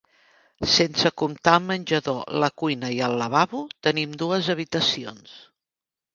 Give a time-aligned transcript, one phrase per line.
[0.75, 5.39] Sense comptar el menjador, la cuina i el lavabo, tenim dues habitacions.